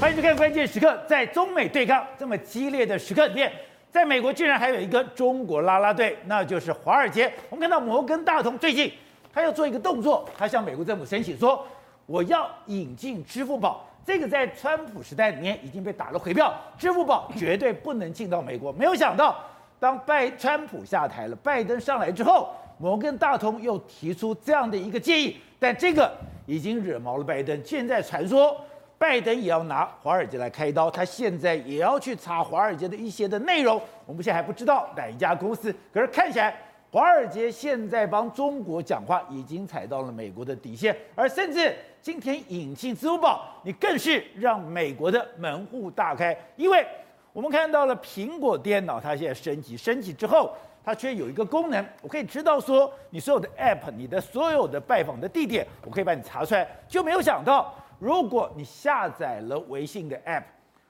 [0.00, 3.52] 欢迎收看关键时刻，在中美对抗这么激烈的时刻里面，
[3.90, 7.30] 在美国竟然还有一个中国啦啦队，那就是华尔街。
[7.50, 8.90] 我们看到摩根大通最近
[9.30, 11.62] 他要做一个动作，他向美国政府申请说，
[12.06, 13.86] 我要引进支付宝。
[14.02, 18.72] 这个在川普时代里面已经被打了回票，支付宝绝对不能进到美国。
[18.72, 19.36] 没有想到，
[19.78, 22.48] 当拜川普下台了，拜登上来之后，
[22.78, 26.10] 摩根大通又提出这样的一个建议，但这个
[26.46, 27.62] 已经惹毛了拜登。
[27.62, 28.56] 现在传说。
[29.00, 33.80] 拜登也要拿华尔街来开刀，他现在也要去查华尔街的一些的内容。
[34.04, 36.54] 我们现在还不知道哪一家公司，可是看起来
[36.92, 46.36] 华尔街现在帮中国讲话，已经踩到了美国的底线，而甚至今天引进支付宝，你更是让美国的门户大开。
[46.56, 46.86] 因为
[47.32, 57.74] 我们看到了苹果电脑，它现在升级，升级之后，它却有一个功能，我可以知道说你所有的 App，你的所有的拜访的地点，我可以把你查出来，就没有想到。
[58.00, 60.42] 如果你下载了微信的 App，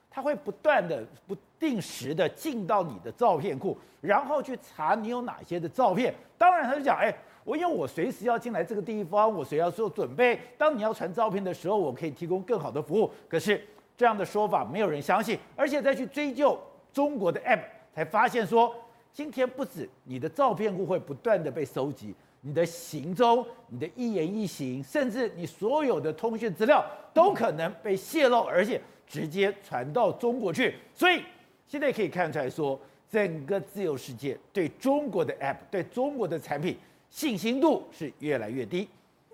[0.09, 6.13] 它会不断的、不定时的进到你的照片库，然后去查你有哪些的照片。
[6.37, 7.13] 当然，他就讲，哎，
[7.43, 10.39] 我因为我随时要进来这个地方，我随时要做准备。
[10.57, 13.11] 当你要传照片的时候，我可以提供更好的服务。
[13.29, 13.61] 可是
[13.95, 16.57] 这样的说法没有人相信，而且再去追究
[16.91, 17.61] 中国的 App，
[17.93, 18.73] 才发现说，
[19.13, 22.15] 今天不止你的照片库会不断的被收集。
[22.41, 30.75] 你的行踪、你的一言一行，甚至你所有的通讯资料，都可能被泄露，而且直接传到中国去。
[30.93, 31.23] 所以
[31.67, 36.75] 现在可以看出来说，整个自由世界对中国的 App、对中国的产品
[37.09, 38.89] 信心度是越来越低。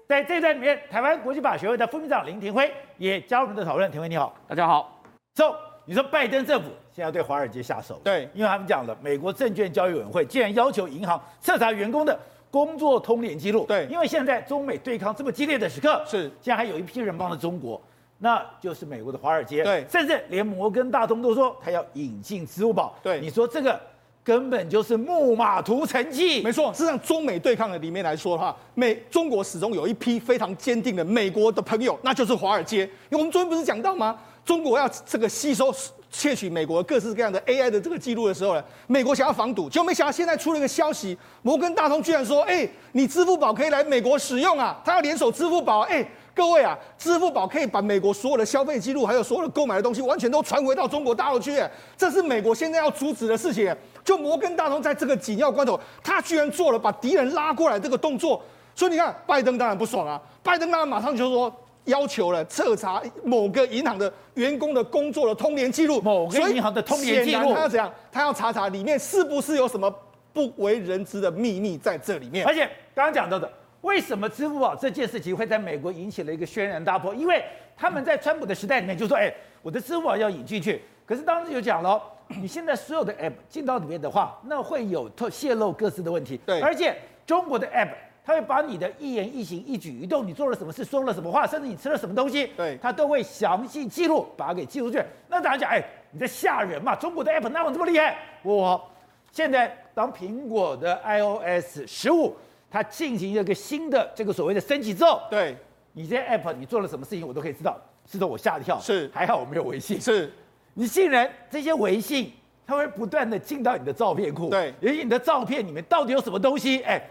[0.05, 3.89] 在这段里面，台湾国际法学会的副秘书长林庭辉也加入我们的讨论。
[3.89, 5.01] 庭辉你好，大家好。
[5.35, 8.01] So，你说拜登政府现在要对华尔街下手？
[8.03, 12.19] 对，因为他们讲了，美国证券交易委员会竟然要求银行彻查员工的。
[12.49, 17.81] 工作通联记录，对，因为现在中美对抗这么激烈的时刻，是，现在还有一批人帮了中国，
[18.19, 23.79] 那就是美国的华尔街，对，甚至连摩根大通都说他要引进支付宝，对，你说这个
[24.23, 26.71] 根本就是木马屠城记，没错。
[26.73, 32.83] 事实上，中美对抗的里面来说的话，美中国始终有一批非常坚定的美国的朋友，那就是华尔街。
[33.09, 34.17] 因为我们昨天不是讲到吗？
[34.47, 35.71] 中国要这个吸收。
[36.09, 44.81] 窃取美国各式各样的 AI 的这个记录的时候呢，美国想要防堵，结果没想到现在出了一个消息，摩根大通居然说：“哎，你支付宝可以来美国使用啊！
[44.85, 51.61] 他要联手支付宝，哎，各位啊，支付宝可以把美国所有的消费记录，还有所有的购买的东西，完全都传回到中国大陆去，
[51.97, 53.75] 这是美国现在要阻止的事情。
[54.05, 58.41] 就摩根大通在这个紧要关头，他居然做了把敌人拉过来这个动作，
[58.73, 61.53] 所以你看，拜登当然不爽啊，拜登当然马上就说。”
[61.87, 67.93] 要求了彻查某个银行的员工的工作的通联记录，某个银行的通联记录，他要怎样？
[68.11, 69.93] 他要查查里面是不是有什么
[70.31, 72.45] 不为人知的秘密在这里面。
[72.45, 77.15] 而且刚刚讲到的，为什么支付宝这件事情会在美国引起了一个轩然大波？
[77.15, 77.43] 因为
[77.75, 82.01] 他们在川普的时代里面就说：“哎，我的支付宝要引进去。”可是当时就讲了，
[82.41, 86.37] 你现在所有的 App 进到里面的话，那会有透泄露各自的问题。
[86.45, 86.93] 对，而且
[87.25, 87.91] 中国的 App。
[88.27, 95.05] 他会把你的一言一行、一举一动，你做了什么事、说了什么话，甚至你吃了什么东西，对，他都会详细记录，把它给记录出去。
[95.29, 96.93] 那大家讲，哎，你在吓人嘛？
[96.93, 98.17] 中国的 app 哪有这么厉害？
[98.43, 98.85] 我
[99.31, 102.35] 现在当苹果的 iOS 十五，
[102.69, 105.55] 它进行一个新的这个所谓的升级之后，对，
[105.93, 108.77] 你这些 app 你做了什么事情，我都可以知道，知道我吓一跳。
[108.77, 110.01] 是，还好我没有微信。
[110.01, 110.29] 是，
[110.73, 112.33] 你竟然这些微信，
[112.65, 116.81] 它会不断的进到你的照片库，对，而且你的照片里面到底有什么东西？
[116.81, 117.01] 哎，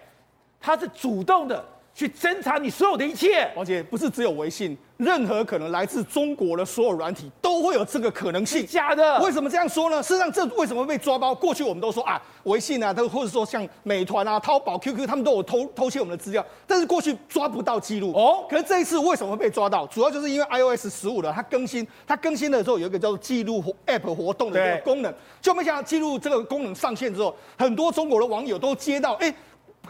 [0.67, 1.65] 它是主动的。
[1.95, 8.67] 去侦查你所有的一切，而且不是只有微信，任何可能来自中国的所有软体都会有这个可能性。
[8.67, 9.19] 假的？
[9.21, 10.03] 为什么这样说呢？
[10.03, 11.35] 事实上，这为什么被抓包？
[11.35, 18.13] 过去我们都说啊，微信啊，都或者说像美团啊、淘宝、QQ，他们都有偷偷窃我们的资料，但是过去抓不到记录。
[18.13, 19.87] 哦，可是这一次为什么会被抓到？
[19.87, 25.11] 主要就是因为 iOS 十五的它更新，它更新的时候有一个叫做记录 App 活动的这个功能，
[25.41, 29.35] 就没想到记录这个功能上线之后，很多中国的网友都接到，哎。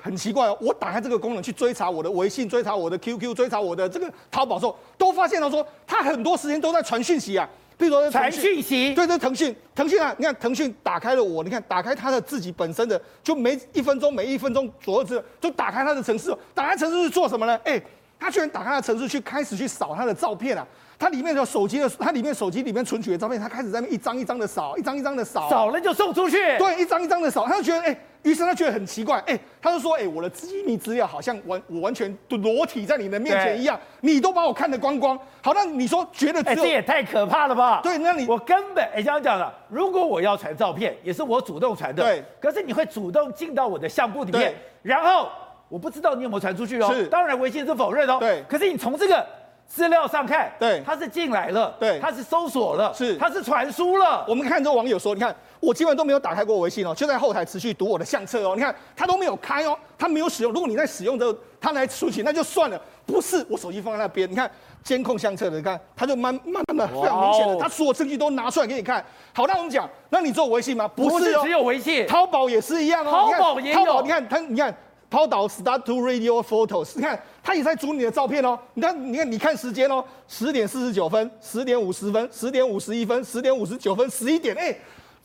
[0.01, 7.49] 很奇怪哦，我打开这个功能去追查我的微信、追查我的 QQ、追查我的这个淘宝的时候，都发现了说，他很多时间都在传讯息啊。
[7.79, 17.61] 比如说传讯息，对，这，腾讯，腾讯啊，你看腾讯打开了我，你看打开他的自己本身的，就每一分钟、每一分钟左右之，就打开他的城市，打开城市是做什么呢？
[17.65, 17.79] 哎，
[18.19, 20.67] 他居然打开他的城市去开始去扫他的照片啊。
[20.99, 26.57] 它里面的手机的，它里面手机里面存取的照片，他开始在那一张一张的扫，一张一张的扫，扫了就送出去。
[26.59, 35.19] 对，一张一张的扫，他就觉得，哎、欸，于是他觉得很奇怪，哎、欸，他就说，哎、欸，我的机密资料好像完，我完全裸体在你的面前一样，你都把我看得光光。
[35.43, 37.81] 好，那你说觉得，这也太可怕了吧？
[37.83, 45.29] 对，那你我根本，哎、欸，这样讲了，如果我要传照片，也是我主动传的，对，可是你会主动进到我的相簿里面，然后
[45.69, 46.91] 我不知道你有没有传出去哦。
[46.91, 48.17] 是，当然微信是否认哦。
[48.19, 49.27] 对，可是你从这个。
[49.67, 54.25] 资料上看，对他是进来了，对他是搜索了，是他是传输了。
[54.29, 58.55] 我们看这个网友说，你看我基本上都没有打开过微信哦，就在后台持续读我的相册哦。
[58.55, 60.53] 你看他都没有开哦，他没有使用。
[60.53, 62.81] 如果你在使用之后，他来出去那就算了。
[63.05, 64.51] 不是，我手机放在那边，你看
[64.83, 69.05] 监控相册的，你看他就慢慢慢的非常明显的，他所有证据都拿出来给你看。
[69.35, 70.89] 好，那我们讲，那你做微信吗？
[70.89, 73.11] 不是，不是只有微信，淘宝也是一样哦。
[73.11, 74.75] 淘宝也有，淘宝你看他，你看。
[75.09, 78.59] 抛导 start to radio photos，你看他也在组你的照片哦。
[78.75, 84.77] 你看，你看，你看时间哦，十点四十九分，十点五十分，十点五十一分，十点五十九分，十一点，哎，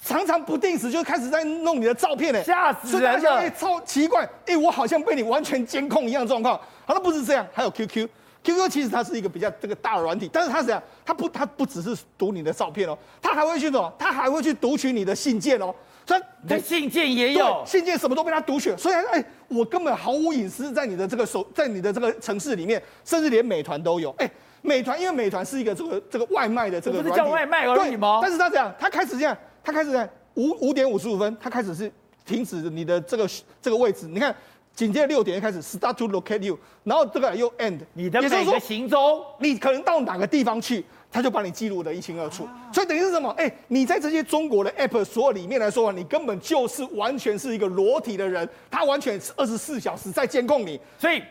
[0.04, 6.56] 常常不定时就开始在弄你的照片，哎，吓死人了，哎，超奇怪，哎，我好像被你完全监控一样状况。
[6.86, 10.82] 好，那不是这样，还有 QQ，QQ 其实它是一个比较这个大的软体，但是它怎样？
[11.04, 13.92] 它不，它不只是读你的照片哦，它还会去什么？
[13.98, 15.74] 它还会去读取你的信件哦。
[16.06, 16.18] 所
[16.58, 24.10] 以，信件也有，信件什么都被他读取，所以哎，我根本毫无隐私，在你的这个手，在你的这个城市里面，甚至连美团都有。
[24.18, 24.30] 哎，
[24.62, 28.20] 美团因为美团是一个这个这个外卖的这个，不是叫外卖而已吗？
[28.22, 31.90] 但是他这样，他开始这样，他开始这样，五五点五十五分，他开始是
[32.26, 33.30] 停止你的这个
[33.62, 34.08] 这个位置。
[34.08, 34.36] 你看，
[34.74, 40.84] 紧接着六点就开始 start to locate you，然后这个又 end，你的每个行踪，你可能到哪个地方去。
[41.12, 43.30] 他就把你记录的一清二楚，所以等于是什么？
[43.32, 50.80] 哎、欸，你在这些中国的 app 所有里面来说，你根本就是完全是一个裸体的人，他完全是二十四小时在监控你。
[50.98, 51.22] 所以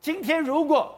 [0.00, 0.92] 今天如果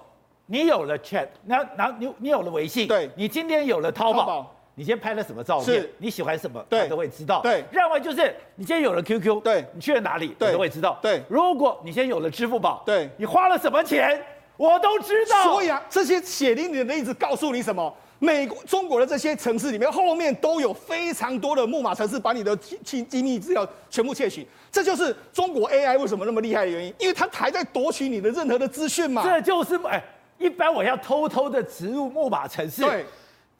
[0.46, 5.86] 你有了 chat，那那你你有了微信，对，你今天有了淘宝，淘你今天拍了什么照片？
[5.98, 6.64] 你喜欢什么？
[6.66, 7.43] 对，他都会知道。
[7.43, 10.34] 对，另外就是你今天有了 QQ，对，你去了哪里？
[10.38, 10.98] 对，都会知道。
[11.02, 14.19] 对，如果你先有了支付宝，对，你花了什么钱，
[14.56, 15.43] 我都知道。
[15.43, 17.94] 所以啊，这些血淋淋的例子告诉你什么？
[18.22, 24.46] 美国、中国的这些城市里面，后面都有非常多的木马城市，把你的机机密资料全部窃取。
[24.70, 29.22] 这就是中国 AI 为什么那么厉害的原因，因为它还在夺取你的任何的资讯嘛。
[29.25, 30.05] 这就是哎，
[30.38, 33.06] 一般我要偷偷的植入木马城市，对，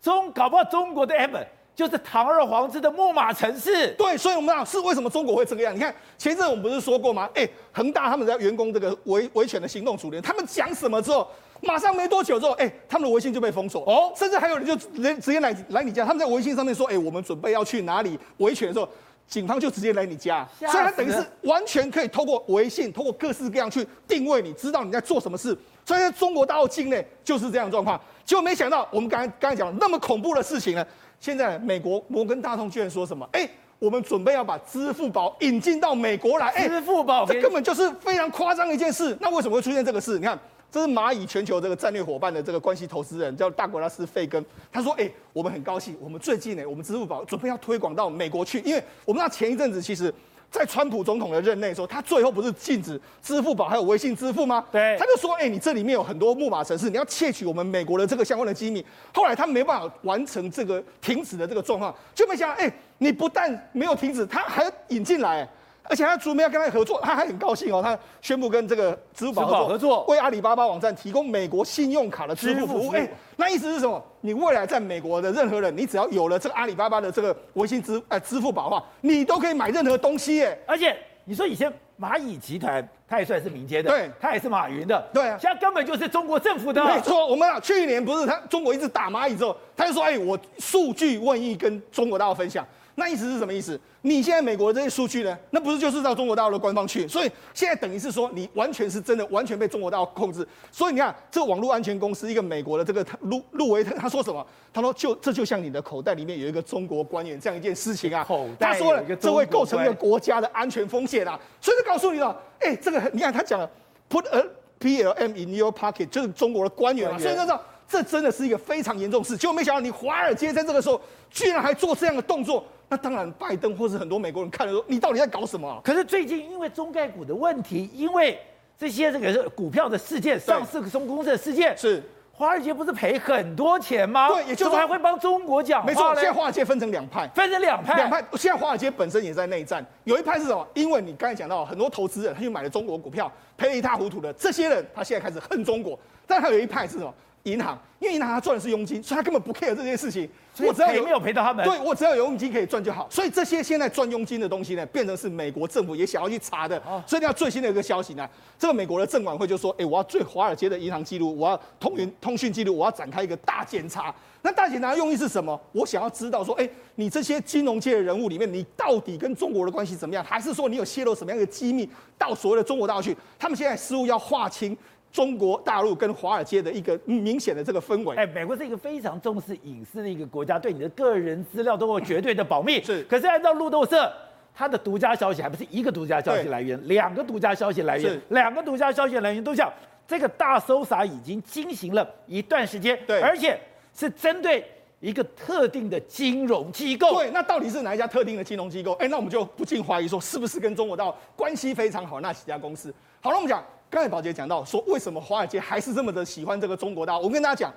[0.03, 1.43] 中搞不好中国的 app
[1.75, 3.89] 就是堂而皇之的木马城市。
[3.93, 5.75] 对，所以我们讲是为什么中国会这个样？
[5.75, 7.27] 你看前阵我们不是说过吗？
[7.35, 11.27] 哎，恒大他们在员工这个维维权的行动组里，他们讲什么之后？
[11.63, 18.89] 马上没多久之后，哎、欸，他们的微信就被封锁哦，甚至还有人就人直接来来你家，他们在微信上面说，哎、欸，我们准备要去哪里维权的时候，
[19.29, 25.57] 警方就直接来你家，所以他等于是完全可以透过微信，透过各式各样去定位你，知道你在做什么事。
[25.85, 30.87] 所以在中国大陆境内就是这样的状况，结果没想到我们刚才刚才讲那么恐怖的事情呢，
[31.21, 33.29] 现在美国摩根大通居然说什么？
[33.33, 39.17] 哎、欸，我们准备要把支付宝引进到美国来，支付宝这根本就是非常夸张的一件事。
[39.21, 40.19] 那为什么会出现这个事？
[40.19, 40.39] 你看。
[40.71, 44.45] 这是蚂蚁全球这个战略伙伴的这个关系投资人，叫大格拉斯费根。
[44.71, 50.15] 他说：“哎，我们很高兴，我们最近呢，我们支付宝准备要推广到美国去，因为我们那前一阵子其实，
[50.49, 54.65] 在川普总统的任内时候，他最后不是禁止支付宝还有微信支付吗？
[54.71, 58.85] 对，他就说：哎，你这里面有很多木马城市，你要窃取我们美国的这个相关的机密。
[59.13, 65.49] 后来他没办法完成这个停止的这个状况，就没想到，哎，你不但没有停止，他还引进来。”
[65.83, 67.83] 而且他准备要跟他合作，他还很高兴哦。
[67.83, 72.91] 他宣布跟这个支付宝合作，合作为阿里巴巴网站提供美国信用卡的支付服务。
[72.93, 74.01] 哎，那意思是什么？
[74.21, 80.57] 你未来在美国的任何人，你只要有了这个阿里巴巴的这个微信支呃支付宝的话，你都可以买任何东西耶。
[80.67, 86.85] 而且你说以前蚂蚁集团，它也算是民间的，对，它也是马云的，对啊，现在根本就是中国政府的。
[86.85, 92.65] 没错，我们啊，去年不是他中国一直打蚂蚁之后，他就说：“哎，我数据愿意跟中国大陆分享。”
[92.97, 93.81] 那意思是什么意思？
[94.03, 95.39] 你现在美国的这些数据呢？
[95.51, 97.07] 那不是就是到中国大陆的官方去？
[97.09, 100.47] 所以现在等于是说，你完全是真的完全被中国大陆控制。
[100.71, 104.45] 所以你看，这个网络安全公司一个美国的这个路路维特，他说什么？
[104.73, 108.25] 他说就这就像你的口袋里面有一个中国官员这样一件事情啊。
[108.25, 111.39] 口袋他说了，这会构成一个国家的安全风险啊。
[111.61, 113.71] 所以就告诉你了，哎，这个你看他讲了
[114.09, 114.45] ，put a
[114.81, 117.19] PLM in your pocket，就是中国的官员啊。
[117.19, 119.37] 所以他说这真的是一个非常严重事。
[119.37, 122.65] 结果没想到你华尔街在这个时候居然还做这样的动作。
[122.91, 128.37] 那当然，拜登或是很多美国人看了说：“你到底在搞什么啊？”可是最近因为中概股的问题，因为
[128.77, 134.27] 这些这个股票的事件、上市中公司的事件，是华尔街不是赔很多钱吗？
[134.27, 135.87] 对，也就是说还会帮中国讲话。
[135.87, 138.25] 没错，现在华尔街分成两派，分成两派，两派。
[138.33, 140.67] 现在华尔街本身也在内战，有一派是什么？
[140.75, 145.97] 因为你刚才讲到很多投资人他就买了中国股票，赔得一塌糊涂的，这些人他现在开始恨中国。
[146.27, 147.15] 但还有一派是什么？
[147.45, 150.29] 银行，因为银行它赚的是佣金，所以他根本不 care 这件事情。
[150.63, 153.07] 我只要有没有赔到他们，对，我只要有佣金可以赚就好。
[153.09, 156.81] 所以这些现在赚佣金的东西呢，变成是美国政府也想要去查的。
[157.07, 158.29] 所以你要最新的一个消息呢，
[158.59, 164.15] 这个美国的证管会就说：“哎，我要对华尔街的银行记录，我要通讯通讯记录，我要展开一个大检查。
[164.43, 165.59] 那大检查的用意是什么？
[165.73, 170.23] 我想要知道说，哎，你这些金融界的人物里面，你到底跟中国的关系怎么样？
[170.23, 173.17] 还是说你有泄露什么样的机密到所谓的中国大陆去？
[173.39, 174.77] 他们现在似乎要划清。”
[175.13, 178.15] 中国大陆跟华尔街的一个明显的这个氛围。
[178.17, 182.81] 哎，美国是一个非常重视隐私的一个国家，对你的个人资料都有绝对的保密。
[182.83, 184.13] 是，可是按照路透社，
[184.55, 189.73] 它的独家消息还不是一个独家消息来源，两个独家消息来源，两个独家消息来源都讲
[190.07, 193.59] 这个大搜查已经进行了一段时间，对，而且
[193.93, 194.65] 是针对
[195.01, 197.15] 一个特定的金融机构。
[197.15, 198.93] 对，那到底是哪一家特定的金融机构？
[199.01, 202.95] 哎，那我们就不禁怀疑说，是不是跟中国大陆关系非常好那几家公司？
[203.21, 203.65] 好了，我们讲。
[203.91, 207.25] 刚才宝杰讲到说，为什么华尔街还是这么的喜欢这个中国大陆？
[207.25, 207.75] 我跟大家讲，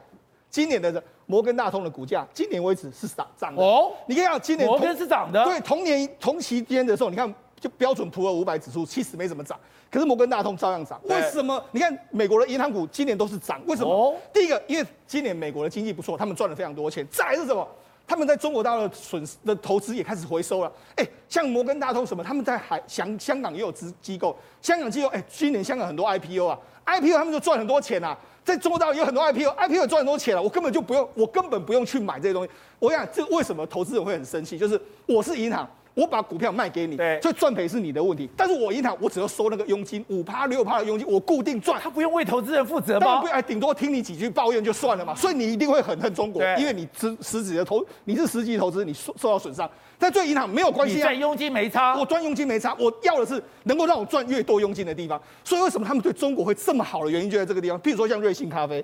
[0.47, 3.91] 今年的摩根大通的股价，今年为止是涨涨的哦。
[4.05, 5.43] 你看，今年摩根是涨的。
[5.43, 11.01] 对，同年同期间的时候，你看就标准普尔五百指数其实没怎么涨，可是摩根大通照样涨。
[11.05, 11.59] 为什么？
[11.71, 13.91] 你看美国的银行股今年都是涨，为什么？
[13.91, 17.07] 哦、第一个，因为今年美国的经济不错，他们赚了非常多钱。
[17.09, 17.67] 再来是什么？
[18.05, 20.71] 他们在中国大陆的损失的投资也开始回收了。
[20.95, 26.59] 哎，像摩根大通什么，他们在海香香港也有资机构，香港机构，哎，今年香港很多 IPO 啊。
[26.85, 32.51] IPO 他们就赚很多钱啊，在中国大陆有很多 IPO，IPO 赚很多钱了，我根本就不用，我根本不用去买这些东西。
[32.77, 34.57] 我想这为什么投资人会很生气？
[34.57, 35.65] 就是我是银行。
[35.95, 38.27] 我把股票卖给你，所以赚赔是你的问题。
[38.35, 41.79] 但是我银行，我只要收那个佣金，五趴六趴的佣金，我固定赚。
[41.79, 43.21] 他不用为投资人负责吗？
[43.21, 45.13] 不，哎，顶多听你几句抱怨就算了嘛。
[45.13, 49.69] 所以你一定会很恨中国，因为你实实质的投，你是实际投资，你受受到损伤。
[49.99, 55.21] 但对银行没有关系啊，赚佣金没差，我赚佣金没差，我要的是能够让我赚越多佣金的地方。
[55.43, 57.79] 所以为什么他们对中国会这么好的原因就在这个地方。
[57.81, 58.83] 譬如说像瑞幸咖啡。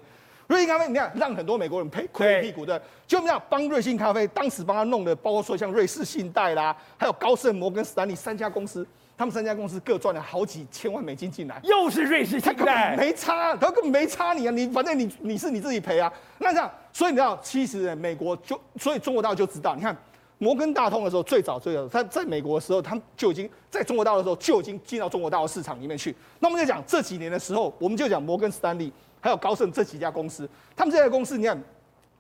[0.50, 11.62] 瑞幸咖啡，你看让很多美国人赔亏屁股的，就这样帮瑞幸咖啡，当时帮他弄的，包括说像瑞士信贷啦，还有高盛、摩根士丹利三家公司，他们三家公司各赚了好几千万美金进来。
[11.64, 16.12] 又是瑞士信贷，没差，他根本没差你啊，你反正你你是你自己赔啊。
[16.40, 19.96] 那这样，所以你知道，其实美国就，所以中国大陆就知道，你看
[20.40, 26.16] 摩根大通的时候，最早最早他在美国的时候，他们就已经在中国大陆的时候就已经进到中国大陆市场里面去。
[26.40, 28.92] 那我们就讲这几年的时候，我们就讲摩根士丹利。
[29.22, 31.62] 还有高盛这几家公司，他们这家公司，你看，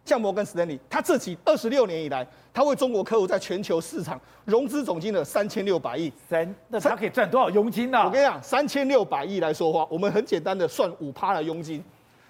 [0.05, 8.03] 像摩根士丹利，他这几二十六年以来，他为中国客户在全球市场融资总金额三千六百亿，三，那他可以赚多少佣金呢？
[8.03, 11.83] 我跟你讲，三千六百亿来说话，我们很简单的算五趴的佣金，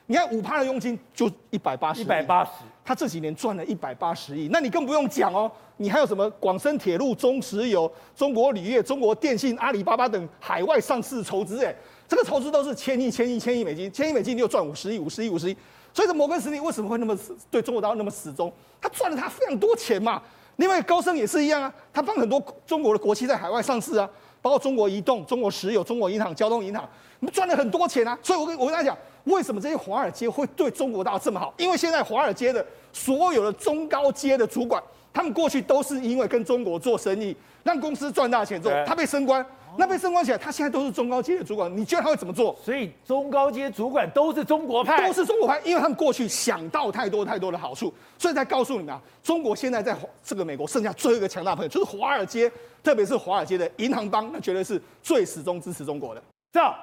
[0.08, 2.52] 你看五趴的佣金就一百八十，一百八十，
[2.84, 11.74] 他这几年赚了一百八十亿，那你更不用讲哦，你还有什么广深铁路、中石油、中国铝业、中国电信、阿里巴巴等海外上市筹资，哎。
[12.10, 15.56] 这个投资都是千亿、千亿、千亿美金，千亿美金你又赚五十亿、五十亿、五十亿，
[15.94, 17.16] 所以这摩根士丹利为什么会那么
[17.52, 18.52] 对中国大陆那么死忠？
[18.82, 20.20] 他赚了他非常多钱嘛。
[20.56, 24.10] 另外高盛也是一样啊，他帮很多中国的国企在海外上市啊，
[24.42, 26.84] 包括中国移动、中国石油、中国银行、交通银行，
[27.20, 28.18] 你们赚了很多钱啊。
[28.24, 31.54] 所以我跟我跟大家讲，为什么这些华尔街会对中国大陆这么好？
[31.58, 34.82] 因为现在华尔街的所有的中高阶的主管，
[35.14, 39.46] 他们过去都是因为跟中国做生意，让公司赚大钱之后，他被升官。
[39.78, 42.56] 那被升官起来，他现在都是中高阶的主管，你觉得他会怎么做？
[42.64, 52.52] 所以中高阶主管都是中国派，都是中国派，因为他们过去想到太多太多的好处，所以才告诉你们啊，中国现在在这个美国剩下最后一个强大朋友就是华尔街，
[52.84, 56.22] 特别是华尔街的银行帮，那绝对是最始终支持中国的。
[56.52, 56.76] 这样，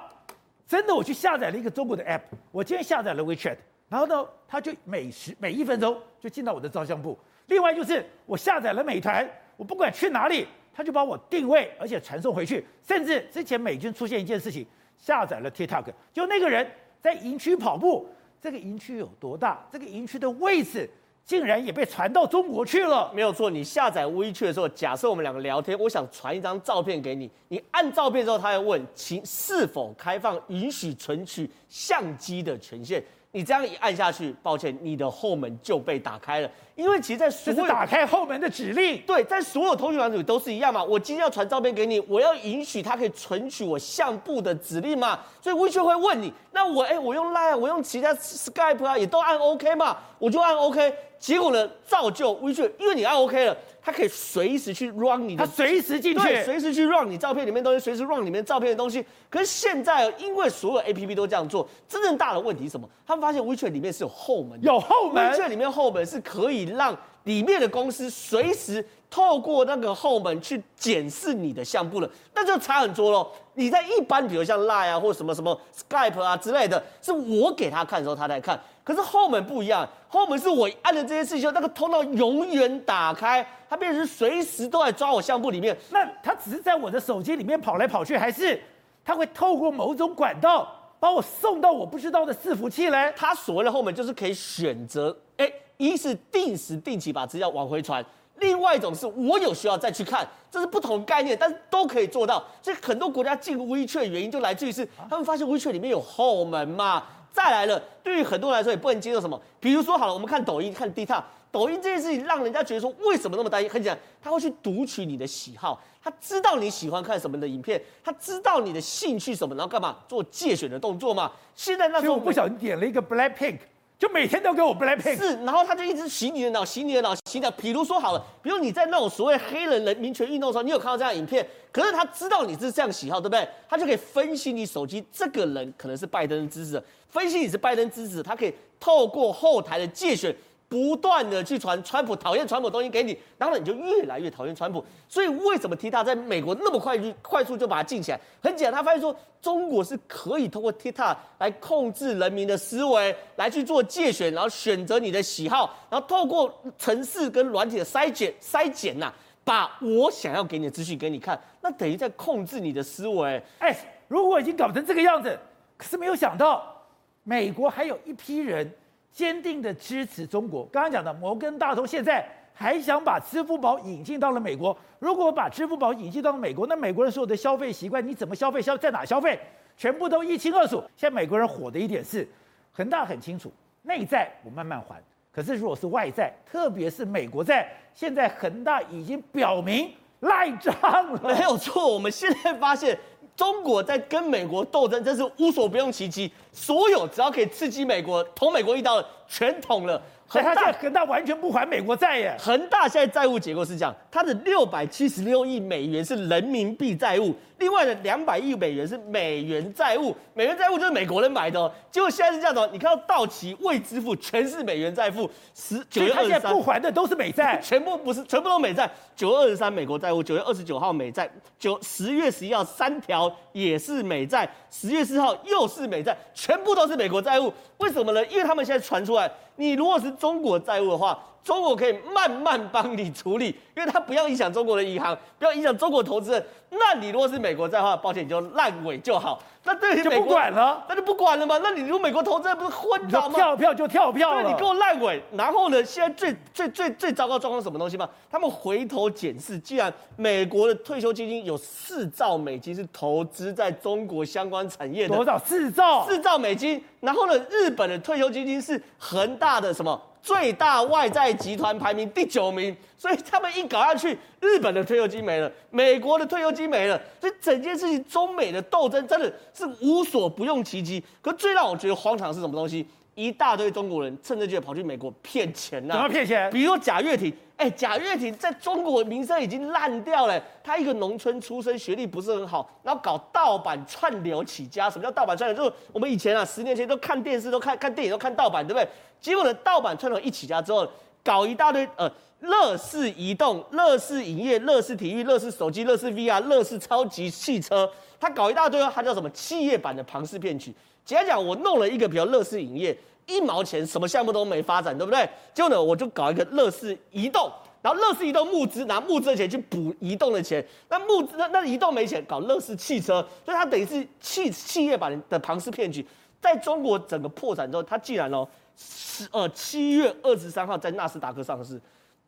[0.67, 3.57] 真的，我去下载了一个中国的 app，我今天下载了 WeChat，
[3.89, 7.17] 然后呢，他就每时每一分钟就进到我的照相簿。
[7.47, 10.47] 另外就是我下载了美团，我不管去哪里。
[10.77, 12.63] 他就把我定位，而且传送回去。
[12.87, 14.63] 甚至之前美军出现一件事情，
[14.95, 16.69] 下载了 TikTok，就那个人
[17.01, 18.07] 在营区跑步，
[18.39, 19.65] 这个营区有多大？
[19.71, 20.87] 这个营区的位置
[21.25, 23.11] 竟然也被传到中国去了。
[23.11, 33.03] 没有错，你下载 WeChat 的时候，假设我们两个聊天，我想传一张照片给你，你按照片之后，他要问，请是否开放允许存取相机的权限。
[33.37, 36.49] 你这样一按下去，抱歉，你的后门就被打开了。
[36.73, 40.83] 因为其实，在所有打开后门的指令，对，在所有通讯软体都是一样嘛。
[40.83, 45.19] 我今天要传照片给你，我要允许它可以存取我相簿的指令嘛。
[45.39, 50.91] 所以 WeChat 会问你，那我哎，我用 Line，我用其他 Skype 啊，也都按 OK 嘛，我就按 OK。
[51.19, 53.55] 结果呢，造就 WeChat，因为你按 OK 了。
[53.87, 59.01] 它可以随时去 run 你的，它随时进去，对，随时去 run 你照片里面东西，随时 run 里面照片的东西。
[59.29, 62.89] 可是现在，因为所有 APP 都这样做，真正大的问题是什么？
[63.05, 73.29] 他们发现 WeChat 里面是有后门，有后门，WeChat 里面后门是可以让里面的公司随时透过那个后门去检视你的相簿了，那就差很多喽。
[73.53, 78.59] 你在一般，比如像 Line 啊，或什么什么 Skype 啊之类的，是我给他看的时候，他在看。
[78.83, 85.75] 可是后门不一样，后门是我按了这些事情，那个通道永远打开，它变成是随时都在抓我相簿里面。
[85.89, 88.61] 那它只是在我的手机里面跑来跑去，还是
[89.03, 93.11] 它会透过某种管道把我送到我不知道的伺服器嘞？
[93.17, 98.05] 它所谓的后门就是可以选择，哎，一是定时定期把资料往回传。
[98.39, 102.43] 另外一种是我有需要再去看，这是不同概念，但是都可以做到。
[102.61, 107.03] 所以很多国家进 WeChat 的原因就来自于是他们发现 WeChat 里面有后门嘛。
[107.33, 113.69] 再来了，对于很多人来说也不能接受什么，比如说好了，我们看抖音，看 TikTok，抖音这件事情让人家觉得说为什么那么担心？
[113.69, 121.31] 很简单，他会去读取你的喜好，他知道你喜欢看什么的影片，他知道你的兴趣什么，然后干嘛做借选的动作嘛。
[121.53, 123.59] 现在那时候我不小心点了一个 Blackpink。
[123.99, 127.49] 就每天都给我 Blackpink，是，然后他就一直洗你的脑，洗你的脑，洗脑。
[127.51, 133.47] 比如说好了，比如你在那种所谓黑人人民权运动的时候，你有看到这样影片，可是他知道你是这样喜好，对不对？
[133.67, 140.35] 他就可以分析你手机这个人可能是拜登的支持者，分析你是拜登支持者，他可以透过后台的界选。
[140.69, 144.83] 不断的去传川普讨厌川普东西给你，当然，你就越来越讨厌川普。
[145.07, 148.19] 所以为什么 TikTok 在美国那么快就快速就把它禁起来？
[148.41, 159.09] 很简单，他发现说中国是可以通过 TikTok 来控制人民的思维，来去做介选，然后选择你的喜好，然后透过程式跟软体的筛检筛检呐，
[159.45, 163.41] 把我想要给你的资讯给你看，那等于在控制你的思维。
[163.59, 163.73] 哎，
[164.09, 165.39] 如果已经搞成这个样子，
[165.77, 166.75] 可是没有想到
[167.23, 168.69] 美国还有一批人。
[169.17, 170.63] 坚定的支持中国。
[170.65, 174.77] 刚刚讲的摩根大通现在还想把支付宝引进到了美国。
[174.99, 179.39] 如果把支付宝引进到了美国，那美国人所有的消费习惯，你怎么消费，消在哪消费，
[179.75, 180.83] 全部都一清二楚。
[180.95, 182.29] 现在美国人火的一点是，
[182.71, 185.01] 恒大很清楚，内债我慢慢还。
[185.31, 190.71] 可是如果是外债，特别是美国债，现在恒大已经表明赖账
[191.13, 191.19] 了。
[191.23, 192.95] 没有错，我们现在发现。
[193.37, 200.01] 中国在跟美国斗争，真是无所不用其极，所有只要可以刺激美国、捅美国一刀的，全捅了。
[200.29, 202.35] 恒大恒大完全不还美国债耶！
[202.37, 210.13] 恒大现在债务结构是这样，它的六百七十六亿美元是人民币债务，另外的两百亿美元是美元债务。
[210.33, 211.71] 美元债务就是美国人买的哦。
[211.89, 218.89] 结果现在是这样的，你看到到期未支付全是美元债务，十九月二十三不还的都是美债， 全部不是，全部都美债。
[219.15, 227.51] 九月二十三美国债务，九月二十九号美债，九十月十一号三条也是美债，十月四号又是美债，全部都是美国债务。
[227.77, 228.25] 为什么呢？
[228.27, 229.31] 因为他们现在传出来。
[229.55, 236.45] 你如果是中国债务的话，中国可以慢慢帮你处理，因为它不要影响中国的银行，不要影响中国投资人。
[236.71, 239.41] 那你如果是美国在的话，抱歉，你就烂尾就好。
[239.63, 241.57] 那对于美国就不管了，那就不管了嘛。
[241.63, 243.35] 那你如果美国投资人不是昏倒吗？
[243.35, 244.43] 跳票就跳票了。
[244.43, 245.23] 对，你给我烂尾。
[245.37, 248.09] 然后呢，现在最最最最糟糕状况是什么东西吗？
[248.29, 255.39] 他们回头检视，既然美国的退休基金有四兆美金是投资在中国相关产业的，多少？
[255.39, 256.05] 四兆？
[256.05, 256.83] 四兆美金。
[256.99, 260.01] 然后呢，日本的退休基金是恒大的什么？
[260.21, 271.03] 最大外债集团排名第九名，所以他们一搞下去，日本的退休金没了，美国的退休金没了，所以整件事情中美的斗争真的是无所不用其极。
[271.21, 272.85] 可最让我觉得荒唐是什么东西？
[273.17, 275.97] 一大堆中国人趁着机会跑去美国骗钱呐、啊！
[275.97, 276.47] 怎么骗钱？
[276.51, 280.39] 比如说贾跃亭，哎，贾跃亭在中国名声已经烂掉了。
[280.63, 284.87] 他一个农村出身，学历不是很好，然后搞盗版串流起家。
[284.87, 285.57] 什么叫盗版串流？
[285.57, 288.87] 就是我们以前啊，十年前都看电视、都看看电影、都看盗版，对不对？
[289.19, 290.87] 结果呢，盗版串流一起家之后，
[291.23, 292.07] 搞一大堆呃，
[292.41, 300.71] 乐视移动、乐视影业、乐视体育、乐视手机、乐视 VR、乐视超级汽车，他搞一大堆，他叫什么企业版的庞氏骗局。
[301.07, 305.27] 简单讲，我弄了一个，比较乐视影业，一毛钱什么项目都没发展，对不对？
[305.53, 307.49] 结果呢，我就搞一个乐视移动，
[307.81, 310.63] 然后乐视移动募资，拿募资的钱去补移动的钱。
[310.89, 316.05] 那募资那那移动没钱，搞乐视汽车，所以它等于是企企业版的庞氏骗局。
[316.41, 321.79] 在中国整个破产之后，它竟然哦，十呃七月二十三号在纳斯达克上市。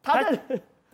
[0.02, 0.40] 它的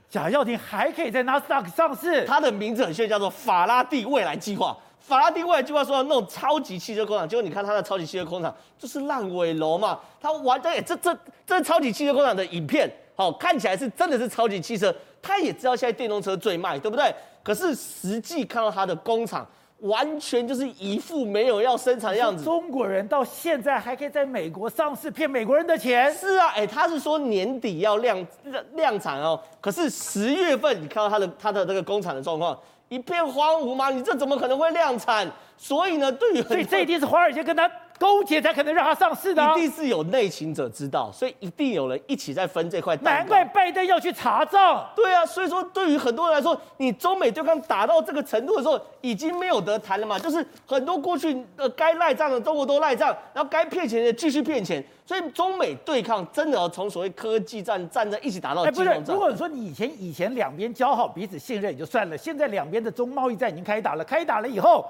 [0.09, 4.75] 贾跃亭还可以在纳斯达克上市，它的名字很炫，叫做法拉第未来计划。
[5.07, 9.99] 法拉第未来计划说要弄超级汽车工厂，结果你看他的超级汽车工厂就是烂尾楼嘛。
[10.19, 11.15] 他玩的，这这
[11.45, 14.93] 这超级汽车工厂的影片，好看起来是真的是超级汽车。
[15.21, 17.13] 他也知道现在电动车最卖，对不对？
[17.43, 19.47] 可是实际看到他的工厂，
[19.81, 22.43] 完全就是一副没有要生产的样子。
[22.43, 26.11] 中国人到现在还可以在美国上市骗美国人的钱？
[26.15, 28.25] 是啊，哎，他是说年底要量
[28.73, 29.39] 量产哦。
[29.61, 32.59] 可是十月份你看到他的他的这个工厂的状况。
[32.89, 33.89] 一片荒芜吗？
[33.89, 35.29] 你这怎么可能会量产？
[35.57, 39.55] 所以呢，对于所以这一定是华尔街跟他勾结，才可能让他上市的，啊。
[39.55, 42.95] 一定是有内情者知道，所以一定有人一起在分这块。
[42.97, 44.87] 难怪拜登要去查账。
[44.95, 50.19] 对啊，所以说对于很多人来说，你中美对抗打到这个程度的时候，已经没有得谈了嘛。
[50.19, 54.83] 就是很多过去呃该赖账的中国都赖账，然后该骗钱的继续骗钱。
[55.05, 58.95] 所以中美对抗真的要从所谓科技战站在一起打到金融战。
[58.95, 64.83] 哎，不是，如果说你以前以前两边交好彼此信任也就算了，现在两边的中贸易战已经开打了，开打了以后，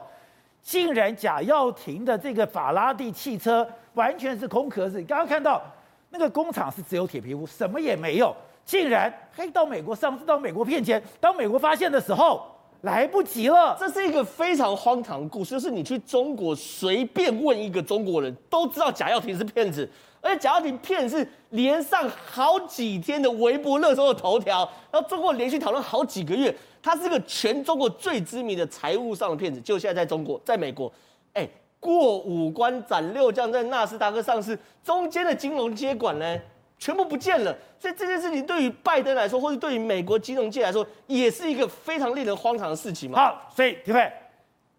[0.66, 5.00] 竟然贾跃亭的这个法拉第汽车完全是空壳子。
[5.00, 5.62] 你刚刚看到
[6.10, 8.36] 那个工厂是只有铁皮屋，什么也没有。
[8.66, 11.00] 竟然还到美国上市，到美国骗钱。
[11.20, 12.44] 当美国发现的时候，
[12.82, 13.78] 来不及了。
[13.80, 19.88] 这是一个非常荒唐的故事，就是你去中国随便问一个中国人都知道贾跃亭是骗子，
[20.26, 29.62] 而且贾跃亭骗是连上好几天的微博热搜的头条，然后中国连续讨论好几个月，他是个全中国最知名的财务上的骗子。
[29.62, 30.92] 就现在在中国，在美国，
[31.34, 31.48] 哎，
[31.80, 36.38] 过五关斩六将，在纳斯达克上市，中间的金融接管呢？
[36.80, 43.18] 全部不见了，所以这件事情对于拜登来说，或者对于美国金融界来说，也是一个非常令人荒唐的事情嘛。
[43.18, 44.00] 好，所以体会，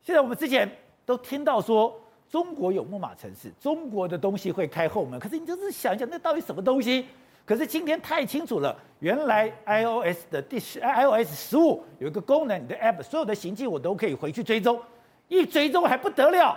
[0.03, 0.69] 现在我们之前
[1.07, 7.07] 都听到说中国有木马城市，中国的东西会开后门，可是你就是想想，那到底什么东西？
[7.45, 14.81] 可是今天太清楚了，原来 iOS 的第十 iOS 十五有一个功能，你的 App 所有的行迹我都可以回去追踪，
[15.29, 16.57] 一追踪还不得了，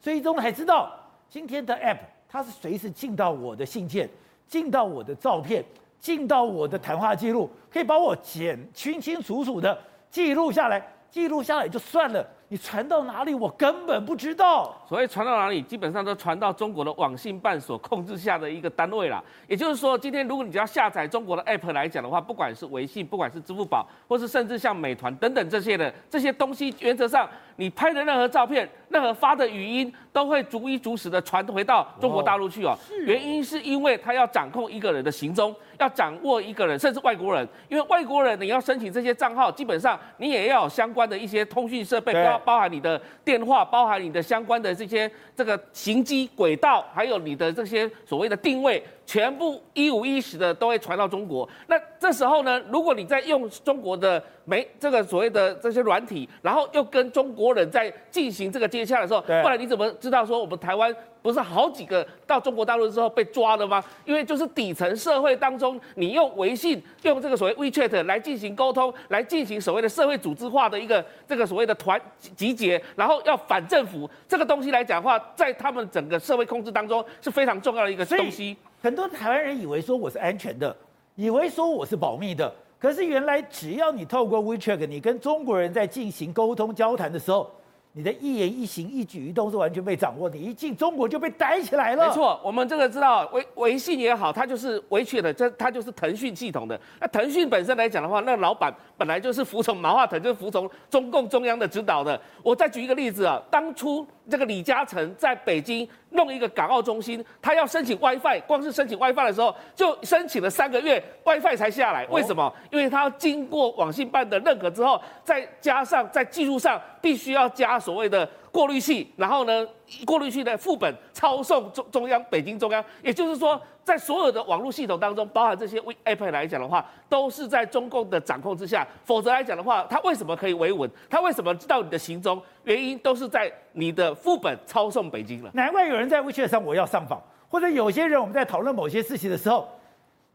[0.00, 0.90] 追踪还知道
[1.28, 4.08] 今天的 App 它是随时进到我的信件。
[4.48, 5.64] 进到我的照片，
[6.00, 9.80] 进到我的谈话记录，可以把我简清清楚楚的
[10.10, 12.26] 记录下来，记录下来就算了。
[12.52, 14.76] 你传到哪里，我根本不知道。
[14.88, 19.22] 所谓传到哪里，基本上都传到中国的网信办所控制下的一个单位了。
[19.46, 27.28] 也就是说，今天如果你只要下载中国的 app 来讲的话，不管是微信，不管是支付宝，或是甚至像美团等等这些的这些东西，原则上
[27.60, 32.74] 你拍的任何照片、任何发的语音，都会逐一逐时的传回到中国大陆去哦。
[33.04, 35.54] 原因是因为他要掌控一个人的行踪。
[35.78, 48.82] 要掌握一个人，甚至外国人，因为外国人你要申请这些账号，基本上你也要有相关的一些通讯设备，包包含你的电话，包含你的相关的这些这个行机轨道，还有你的这些所谓的定位。
[49.10, 51.48] 全部一五一十的都会传到中国。
[51.66, 63.82] 那这时候呢，如果你在用中国的媒这个所谓的这些软体，然后又跟中国人在进行这个接洽的时候，不然你怎么知道说我们台湾不是好几个到中国大陆之后被抓了吗？
[64.04, 72.00] 因为就是底层社会当中，你用微信用这个所谓 WeChat 来进行沟通，来进行所谓的社会组织化的一个这个所谓的团
[72.36, 78.56] 集结，然后要反政府这个东西来讲的话，在他们整个社会控制当中是非常重要的一个东西。
[78.82, 80.74] 很多台湾人以为说我是安全的，
[81.14, 87.50] 以为说我是保密的，可是原来只要你透过 WeChat，你跟中国人在进行沟通交谈的时候。
[87.92, 92.06] 你的一言一行、一举一动是完全被掌握的，你一进中国就被逮起来了。
[92.06, 96.80] 没错，我们这个知道，微微信也好，它就是微确的，这它就是腾讯系统的。
[97.00, 102.18] 那腾讯本身来讲的话，那老板本来就是服从马化腾，就是服从中共中央的指导的。
[102.44, 112.06] 我再举一个例子啊，当初这个李嘉诚在北京弄一个港澳中心，他要申请 WiFi，光是申请 WiFi 的时候就申请了三个月，WiFi 才下来。
[112.06, 112.52] 为什么？
[112.70, 117.80] 因为他要经过网信办的认可之后，再加上在技术上必须要加。
[117.80, 119.66] 所谓的过滤器，然后呢，
[120.04, 128.86] 过滤器的副本抄送中中央北京中央，也就是说，在所有的网络系统当中，包含这些 App 来讲的话，都是在中共的掌控之下。
[129.04, 130.90] 否则来讲的话，他为什么可以维稳？
[131.08, 132.40] 他为什么知道你的行踪？
[132.64, 135.50] 原因都是在你的副本抄送北京了。
[135.54, 139.68] 难怪有人在微信上我要上访，或者有些人我们在讨论某些事情的时候。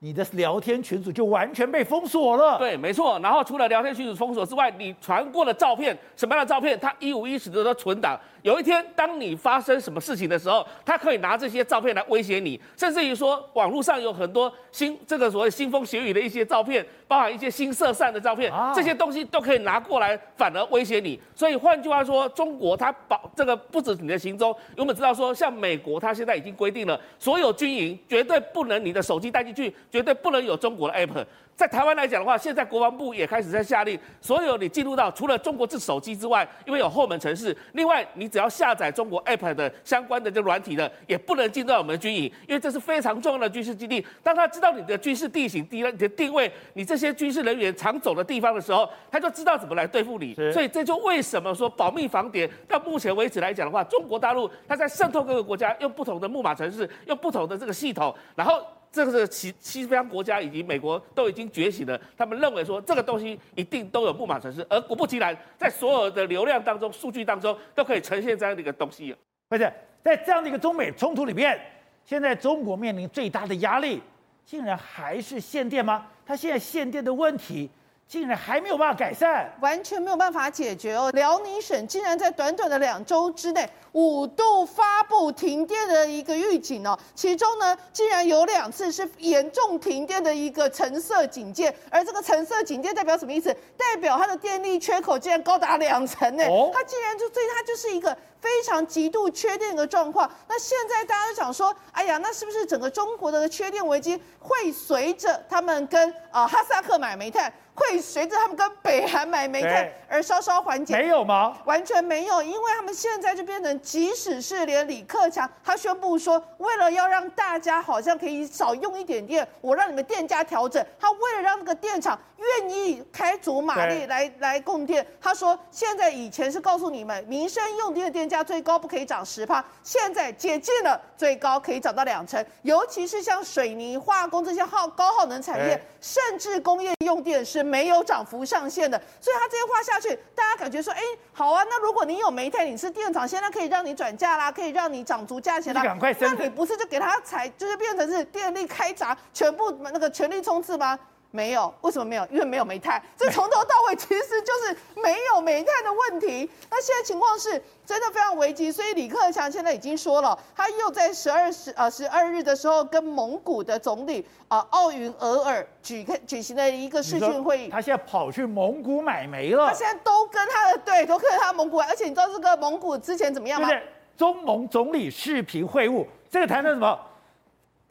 [0.06, 2.60] 你的聊天群组就完全被封锁了。
[2.60, 3.20] 对，没错。
[3.24, 8.16] 然后除了聊天群组封锁之外，你传过的照片，什么样的照片，他一五一十的都存档。
[8.44, 21.20] 有一天，当你发生什么事情的时候，他可以拿这些照片来威胁你，甚至于说，网络上有很多新这个所谓腥风血雨的一些照片，包含一些新色散的照片，这些东西都可以拿过来，反而威胁你。
[21.36, 31.26] 所以换句话说，中国它保这个不止你的行踪，我们知道说，像美国，它现在已经规定了，所有军营绝对不能你的手机带进去，绝对不能有中国的 app。
[31.56, 44.06] 在台湾来讲的话，现在国防部也开始在下令，所有你进入到除了中国制手机之外，因为有后门城市，另外你只要下载中国 app 的相关的这软体的，也不能进到我们的军营，因为这是非常重要的军事基地。
[44.22, 50.34] 当他知道你的军事地形、地你的定位、你这些军事人员常走的地方的时候，他就知道怎么来对付你。
[50.52, 58.62] 所以这就为什么说保密防谍到目前为止来讲的话，中国大陆它在渗透各个国家，用不同的木马城市，用不同的这个系统，然后。
[58.96, 69.14] 这个是西西方国家以及美国都已经觉醒了，他们认为说这个东西一定都有不满城市，而果不其然，在所有的流量当中、数据当中都可以呈现这样的一个东西。
[69.50, 69.70] 不是
[70.02, 71.60] 在这样的一个中美冲突里面，
[72.06, 74.02] 现在中国面临最大的压力，
[74.46, 76.08] 竟然还是限电吗？
[76.26, 77.70] 它现在限电的问题，
[78.08, 81.10] 竟然还没有办法改善，完全没有办法解决哦。
[81.14, 93.52] 辽宁省竟然在短短的两周之内，五度发布停电的一个预警哦，其中呢，竟然有两次是严重停电的一个橙色警戒，而这个橙色警戒代表什么意思？
[93.76, 96.44] 代表它的电力缺口竟然高达两成呢？
[96.46, 100.30] 哦，它竟然就对它就是一个非常极度缺电的状况。
[100.48, 107.52] 那现在大家都想说，哎呀，那是不是整个中国的缺电危机会随着他们跟啊、呃、哈萨克买煤炭？
[107.78, 110.96] 会随着他们跟北韩买煤炭而稍稍缓解？
[110.96, 111.58] 没有吗？
[111.66, 120.82] 完全没有，因为他们现在就变成，即使是连李克强他宣布说，为了要让大家好像可以少用一点电，我让你们电价调整。
[120.98, 137.66] 他为了让那个电厂愿意开足马力来来供电，他说现在以前是告诉你们，民生用电的电价最高不可以涨十趴，现在解禁了，最高可以涨到两成，尤其是像水泥、化工这些耗高耗能产业，甚至工业用电是。
[137.66, 141.02] 没有涨幅上限的，所以他这些话下去，大家感觉说，哎，
[141.34, 150.98] 好啊，那如果你有煤炭，你是电厂，现在可以让你转嫁啦，可以让你涨足价钱啦，赶快升，那你不是就给他踩，就是变成是电力开闸，全部那个全力冲刺吗？
[151.36, 152.26] 没有，为什么没有？
[152.32, 156.50] 因为没有煤炭，这从头到尾其实就是没有煤炭的问题。
[156.72, 167.68] 那现在情况是真的非常危急，所以李克强现在已经说了，他又在十二十呃十二日的时候跟蒙古的总理啊奥云额尔举开举行了一个视讯会议。
[167.68, 169.68] 他现在跑去蒙古买煤了。
[169.68, 173.68] 他现在都跟他的对，都跟他的蒙古，而且你知道这个蒙古之前怎么样吗？
[173.68, 173.84] 对，
[174.16, 176.98] 中蒙总理视频会晤，这个谈的什么？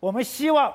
[0.00, 0.72] 我们希望。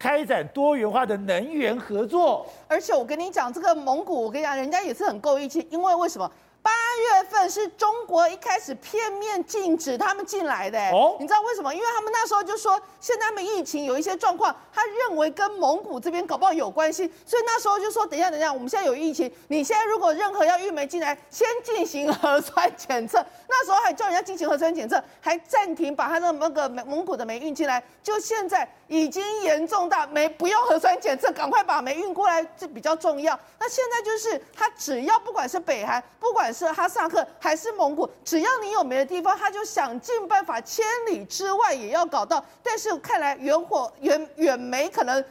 [0.00, 6.28] 开展多元化的能源合作，而且我跟你讲，这个蒙古，我跟你讲，人家也是很够义气，因为为什么？
[6.62, 11.74] 八月份是中国一开始片面禁止他们进来的，哦，你知道为什么？
[11.74, 23.24] 因为他们那时候就说，现在他们疫情有一些状况，他认为跟蒙古这边搞不好有关系，所以那时候就说，等一下，等一下，我们现在有疫情，你现在如果任何要运煤进来，先进行核酸检测。
[23.48, 27.82] 那时候还叫人家进行核酸检测，还暂停把他的那个蒙古的煤运进来。
[28.02, 33.38] 就现在已经严重到没不用核酸检测，赶快把煤运过来，这比较重要。
[33.56, 42.44] 那现在就是他只要不管是北韩，不管是哈萨克还是蒙古，只要你有煤的地方，他就想尽办法，千里之外也要搞到。
[42.64, 45.24] 但是看来远火远远没可能。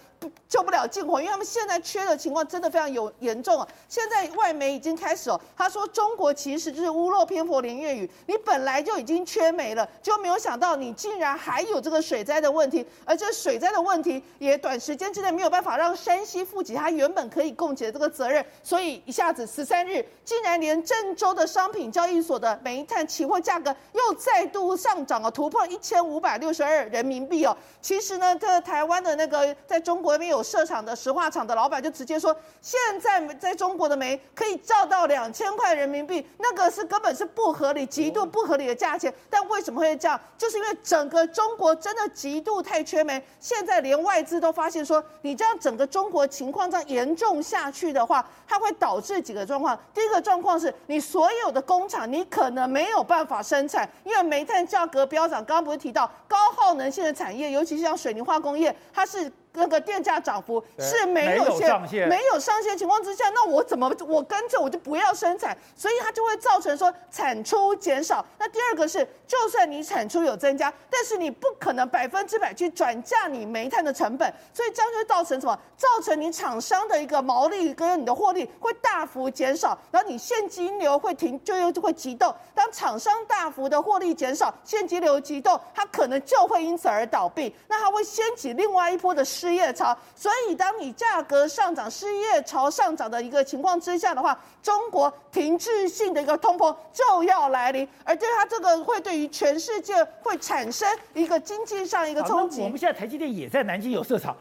[0.47, 3.67] 救不了近火，因为他们现在缺的情况真的非常有严重啊！
[3.87, 27.55] 现在外媒已经开始哦，他说中国其实就是屋漏偏逢连夜雨，你本来就已经缺煤了，就没有想到你竟然还有这个水灾的问题，而这水灾的问题也短时间之内没有办法让山西负起他原本可以供给的这个责任，所以一下子十三日竟然连郑州的商品交易所的煤炭期货价格又再度上涨了，突破一千五百六十二人民币哦。
[27.81, 30.08] 其实呢，这台湾的那个在中国。
[30.09, 39.13] 国边有设厂的石化厂的老板就直接说，现在在中国的煤可以照到两千块人民币，那个是根本是不合理、极度不合理的价钱。
[39.29, 40.19] 但为什么会这样？
[40.35, 49.79] 就是因为整个中国真的极度太缺煤，现在连外资都发现说，你这样整个中国情况这样严重下去的话，它会导致几个状况。
[49.93, 55.45] 第一个状况是你所有的工厂你可能没有办法生产，因为煤炭价格飙涨。
[55.45, 59.31] 刚刚不是提到高耗能性的产业，尤其是像水泥化工业，它是。
[59.53, 68.23] 那个电价涨幅是没有限，没有上限情况之下，那我怎么我跟着我就不要生产，所以它就会造成说产出减少。
[68.37, 75.59] 那第二个是，就算你产出有增加，但是你不可能百分之百去转嫁你煤炭的成本，所以这样就会造成什么？
[75.75, 82.33] 造成你厂商的一个毛利跟你的获利会大幅减少，然后你现金流会停，就又就会急动。
[82.53, 89.25] 当厂商大幅的获利减少，现金流急动，它可能就会因此而倒闭，那它会掀起另外一波的。
[89.39, 102.61] 失业潮，所以当你价格上涨、失业潮上涨的一个情况之下的话，中国停滞性的一个通膨就要来临，而对它这个会对于全世界会产生一个经济上一个冲击。
[102.61, 104.35] 我们现在台积电也在南京有设厂。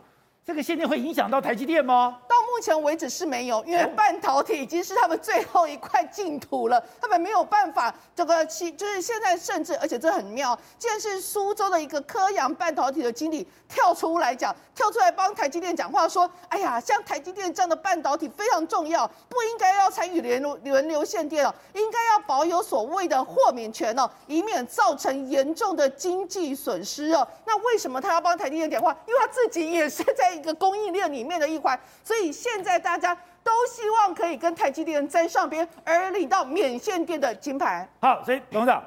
[0.49, 2.19] 这个限电会影响到台积电吗？
[2.27, 27.29] 到目前为止是没有，因为半导体已经是他们最后一块净土了，他们没有办法这个其就是现在甚至，而且这很妙，竟然是苏州的一个科阳半导体的经理跳出来讲，跳出来帮台积电讲话说，哎呀，像台积电这样的半导体非常重要，不应该要参与联轮轮流限电哦，应该要保有所谓的豁免权哦，以免造成严重的经济损失哦。
[27.45, 28.97] 那为什么他要帮台积电讲话？
[29.07, 30.38] 因为他自己也是在。
[30.39, 37.89] 一个供应链里面的一环，所以现在大家都希望可以跟台积电沾上边，而领到免限电的金牌。
[38.01, 38.83] 好，所以董事长，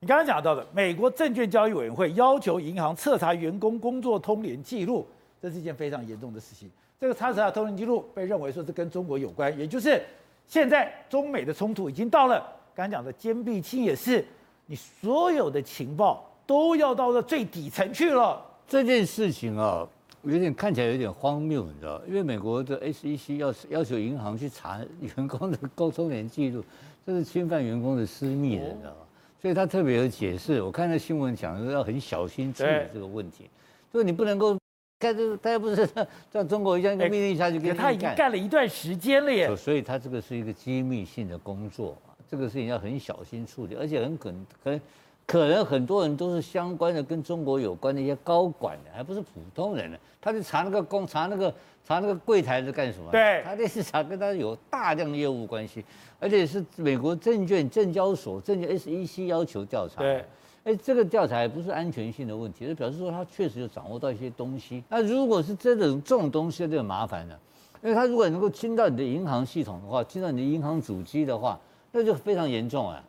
[0.00, 5.06] 你刚刚讲到的，美国证券交易委员会要求银行彻查员工工作通联记录，
[5.40, 6.70] 这是一件非常严重的事情。
[6.98, 10.02] 这个查查通联记录被认为说是跟中国有关，也就是
[10.46, 14.24] 现在中美的冲突已经到了刚才讲的坚壁清野，是
[14.66, 18.44] 你所有的情报都要到了最底层去了。
[18.68, 19.86] 这件事情啊，
[20.22, 22.00] 有点看起来有点荒谬，你知道？
[22.06, 26.62] 因为美国的 SEC 要要求银行去查员工的沟通联记录，
[27.06, 28.96] 这是侵犯员工的私密的，你知道吗？
[29.40, 30.60] 所以他特别有解释。
[30.60, 33.48] 我看那新闻讲说要很小心处理这个问题，
[33.92, 34.58] 就是你不能够，
[34.98, 35.88] 盖这大家不是
[36.30, 39.56] 像中国一样一个命令下去给他已经干了一段时间了耶。
[39.56, 41.96] 所以他这个是一个机密性的工作，
[42.30, 44.30] 这个事情要很小心处理，而且很可
[44.62, 44.80] 可能。
[45.26, 49.96] 可能很多人都是相关的，跟中国有关的一些高管的，还不是普通人呢。
[50.20, 53.10] 他去查那个工，查那个查那个柜台是干什么？
[53.10, 55.84] 对，他这是查跟他有大量的业务关系，
[56.18, 60.02] 而且是美国证券证交所、证券 SEC 要求调查。
[60.02, 60.24] 对，
[60.64, 64.84] 哎，这个调查也不是安全性的问题，就表示说他确实有掌握到一些东西。
[64.88, 67.40] 那如果是这种这种东西，就很麻烦了，
[67.82, 71.58] 因为他如果能够侵到你的银行系统的话，侵到你的银行主机的话，
[71.92, 73.02] 那就非常严重啊。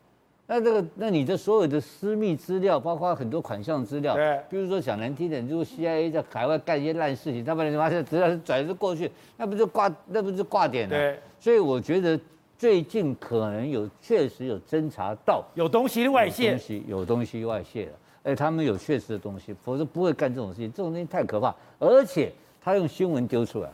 [0.53, 10.97] 那这个，那你的所有的私密资料，包括很多款项资料，对，比如说讲难听点，如果 CIA 在海外干一些烂事情，他把你发现资料转移过去，那不就挂，那不就挂点了？
[10.97, 11.17] 对。
[11.39, 12.19] 所以我觉得
[12.57, 17.91] 最近可能有确实有侦查到有东西外泄，东西有东西外泄了，
[18.23, 20.69] 哎，他们有确实的东西，否则不会干这种事情。
[20.73, 22.29] 这种东西太可怕，而且
[22.61, 23.69] 他用新闻丢出来，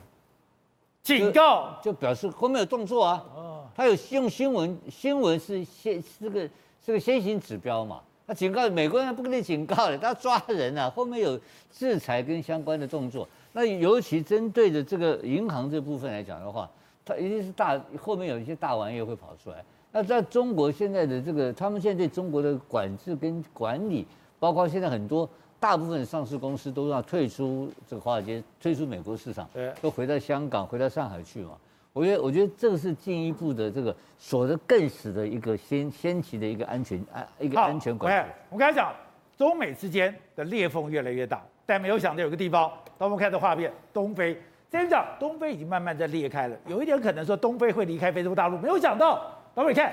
[1.02, 3.26] 警告就，就表示后面有动作啊。
[3.36, 3.64] 哦。
[3.76, 6.48] 他有用新闻，新闻是先这个。
[6.86, 11.40] 这个先行指标嘛，他警告美国人不跟你警告的，他抓人啊，后面有
[11.72, 13.28] 制裁跟相关的动作。
[13.54, 16.70] 那尤其针对着这个银行这部分来讲的话，
[17.04, 19.64] 它一定是大后面有一些大玩意会跑出来。
[19.92, 24.06] 那在中国现在的这个，他们现在对中国的管制跟管理，
[24.38, 25.28] 包括现在很多
[25.60, 29.50] 大部分上市公司都要退出这个华尔街，退出美国市场，
[29.82, 31.52] 都回到香港、回到上海去嘛。
[31.98, 38.32] 我觉得，我觉得这个是进一步的这个锁得更死的一个先先期的一个安全安一个安全管理。
[38.52, 38.94] 我跟他讲，
[39.36, 44.40] 中美之间的裂缝越来越大，但没有想到有个地方，当我们看到画面，东非。
[44.70, 49.92] 先讲东非已经慢慢在裂开了，有一点可能说东非会离开非洲大陆，没有想到，各位看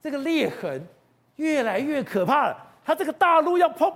[0.00, 0.82] 这个裂痕
[1.36, 3.92] 越来越可怕了，它这个大陆要砰，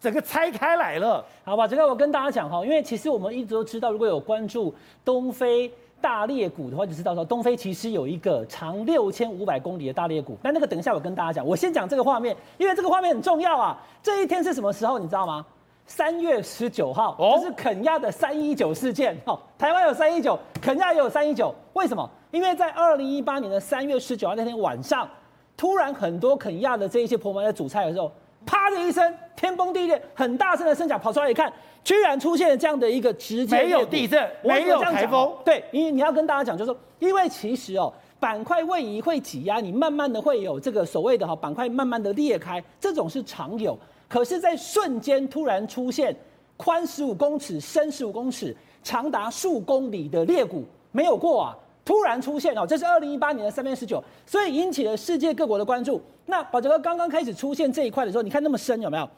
[0.00, 1.24] 整个拆开来了。
[1.44, 4.74] 好吧，这个我跟大家讲哈，因为其实我们一直都知道，如果有关注
[5.04, 5.70] 东非。
[6.00, 10.36] 大裂谷的话，就知道说东非其实有一个长六千五百公里的大裂谷。
[10.42, 13.78] 那那个等一下我跟大家讲，我先讲这个画面，因为这个画面很重要啊。
[14.02, 14.98] 这一天是什么时候？
[14.98, 15.44] 你知道吗？
[15.86, 19.16] 三月十九号，这是肯亚的三一九事件。
[19.26, 21.54] 哦，台湾有三一九，肯亚也有三一九。
[21.74, 22.08] 为什么？
[22.30, 25.08] 因为在二零一八年的三月十九号那天晚上，
[25.56, 28.10] 突然很多肯亚的这一些婆婆在煮菜的时候。
[28.46, 31.52] 啪的一声，天崩地裂，很大声的声响，跑出来一看，
[31.84, 35.32] 居然出现了这样的一个直接没有地震，没有台风。
[35.44, 43.78] 对，因为你要跟大家讲，就是说，因为其实哦，板块位移会挤压你，慢慢的会有这个所谓的哈板块慢慢的裂开，这种是常有。
[44.08, 46.14] 可是，在瞬间突然出现
[46.56, 51.56] 宽十五公尺、深十五公尺、长达数公里的裂谷，没有过啊。
[51.82, 56.00] 突然出现哦，这是二零一八年的三月十九，所以引起了世界各国的关注。
[56.30, 59.08] 那宝杰哥刚刚开始出现这一块的时候，你看那么深有没有？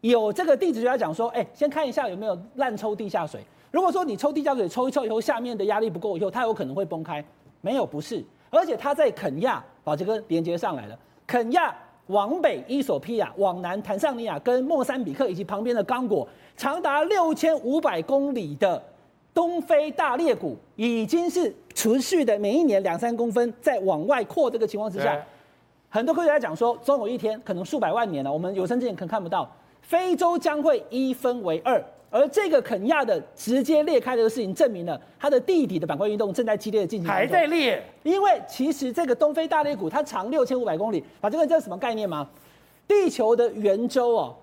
[0.00, 3.40] 有这个地质学家讲说，哎，先看一下有没有滥抽地下水。
[3.70, 7.22] 如果说你抽地下水抽一抽以后，下面的压力不够以后，它有可能会崩开。
[7.60, 10.98] 没有，不是，而且它在肯亚，宝杰哥连接上来了。
[11.26, 11.74] 肯亚
[12.06, 18.80] 往北，伊索比亚往南，坦桑尼亚跟莫桑比克以及旁边的刚果，长达六千五百公里的。
[19.32, 25.20] 东非大裂谷已经是持续的，每一年两三公分在往外扩这个情况之下，
[25.94, 29.48] 很多科学家讲说，总有一天可能数百万年了，我们有生之年可能看不到，
[29.80, 31.80] 非洲将会一分为二，
[32.10, 42.28] 而这个肯亚的直接裂开这个事情，证明了它的地底的板块运动正在激烈的进行，还在裂，因为其实这个东非大裂谷它长六千五百公里，把这个叫什么概念吗？
[42.88, 44.34] 地球的圆周哦。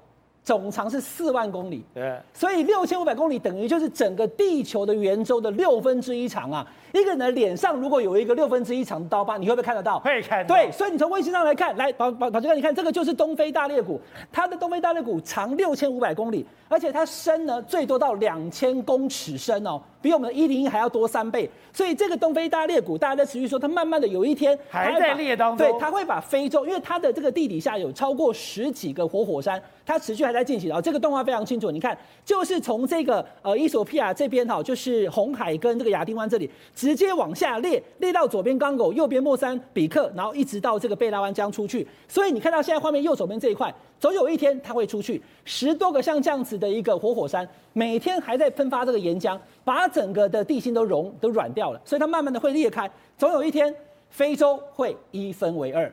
[0.43, 6.65] 总长是四万公里，对，所以六千五百公里等于就是整个地球的圆周的六分之一长啊。
[6.93, 9.97] 一个人的脸上如果有一个六分之一长的刀疤，你会不会看得到？
[9.99, 10.54] 会看到。
[10.54, 21.49] 对，所以你从卫星上来看，来，宝宝宝杰哥，你看这个就是东非大裂谷，它的东非大裂谷长六千五百公里，而且它深呢最多到两千公尺深哦，比我们的一零一还要多三倍。
[21.71, 30.69] 所以这个东非大裂谷，大家在持续说，它慢慢的有一天还在裂当中，对，它会把非洲，因为它的这个地底下有超过十几个活火山，它持续还在进行。
[30.69, 36.49] 然后这个动画非常清楚，你看，就是从这个呃伊索比亚这边哈，就是红海跟这个亚丁湾这里。
[36.73, 41.86] 直接往下裂，裂到左边刚果，右边莫桑比克，然后一直到这个贝拉湾江出去。
[42.08, 45.21] 所以你看到现在画面右手边这一块，总有一天它会出去。
[45.43, 52.89] 十多个像这样子的一个活火山，每天还在喷发这个岩浆，把整个的地心都融都软掉了，所以它慢慢的会裂开。
[53.17, 53.73] 总有一天，
[54.10, 55.92] 非洲会一分为二。